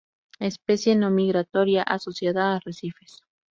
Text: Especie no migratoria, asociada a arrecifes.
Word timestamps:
Especie 0.39 0.95
no 0.95 1.11
migratoria, 1.11 1.83
asociada 1.83 2.53
a 2.53 2.55
arrecifes. 2.55 3.21